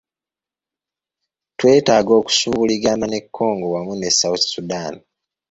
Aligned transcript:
Twetaaga 1.57 2.11
okusuubuligana 2.19 3.05
ne 3.09 3.19
Congo 3.35 3.67
wamu 3.73 3.93
ne 3.95 4.09
South 4.19 4.43
Sudan, 4.53 4.93